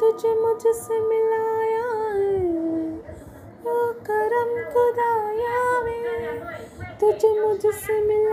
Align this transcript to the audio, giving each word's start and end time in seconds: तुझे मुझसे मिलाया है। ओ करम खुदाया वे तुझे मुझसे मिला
तुझे 0.00 0.34
मुझसे 0.34 0.98
मिलाया 1.00 1.88
है। 2.14 2.36
ओ 3.66 3.74
करम 4.06 4.52
खुदाया 4.72 5.58
वे 5.84 5.96
तुझे 7.00 7.30
मुझसे 7.40 8.00
मिला 8.04 8.29